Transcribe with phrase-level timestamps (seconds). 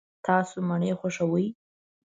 [0.25, 1.45] تاسو مڼې خوښوئ؟